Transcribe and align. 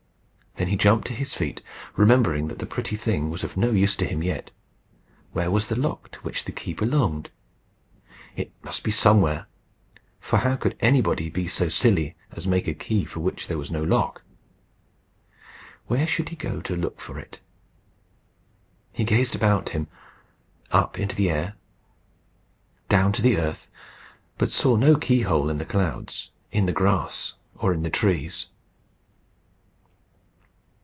Then 0.57 0.67
he 0.67 0.75
jumped 0.75 1.07
to 1.07 1.13
his 1.13 1.33
feet, 1.33 1.61
remembering 1.95 2.47
that 2.49 2.59
the 2.59 2.67
pretty 2.67 2.95
thing 2.95 3.31
was 3.31 3.43
of 3.43 3.57
no 3.57 3.71
use 3.71 3.95
to 3.95 4.05
him 4.05 4.21
yet. 4.21 4.51
Where 5.31 5.49
was 5.49 5.67
the 5.67 5.75
lock 5.79 6.11
to 6.11 6.19
which 6.19 6.43
the 6.43 6.51
key 6.51 6.73
belonged? 6.73 7.31
It 8.35 8.51
must 8.61 8.83
be 8.83 8.91
somewhere, 8.91 9.47
for 10.19 10.37
how 10.39 10.57
could 10.57 10.75
anybody 10.79 11.29
be 11.31 11.47
so 11.47 11.67
silly 11.69 12.15
as 12.31 12.45
make 12.45 12.67
a 12.67 12.75
key 12.75 13.05
for 13.05 13.21
which 13.21 13.47
there 13.47 13.57
was 13.57 13.71
no 13.71 13.81
lock? 13.81 14.23
Where 15.87 16.05
should 16.05 16.29
he 16.29 16.35
go 16.35 16.61
to 16.61 16.75
look 16.75 17.01
for 17.01 17.17
it? 17.17 17.39
He 18.91 19.03
gazed 19.03 19.33
about 19.35 19.69
him, 19.69 19.87
up 20.69 20.99
into 20.99 21.15
the 21.15 21.31
air, 21.31 21.55
down 22.87 23.13
to 23.13 23.23
the 23.23 23.37
earth, 23.37 23.71
but 24.37 24.51
saw 24.51 24.75
no 24.75 24.95
keyhole 24.97 25.49
in 25.49 25.57
the 25.57 25.65
clouds, 25.65 26.29
in 26.51 26.67
the 26.67 26.73
grass, 26.73 27.33
or 27.55 27.73
in 27.73 27.81
the 27.81 27.89
trees. 27.89 28.47